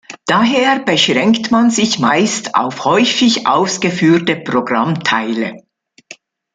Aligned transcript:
Daher 0.25 0.79
beschränkt 0.79 1.51
man 1.51 1.69
sich 1.69 1.99
meist 1.99 2.55
auf 2.55 2.85
häufig 2.85 3.45
ausgeführte 3.45 4.35
Programmteile. 4.35 5.61